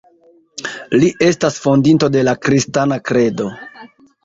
[1.03, 3.53] Li estas Fondinto de la Kristana Kredo.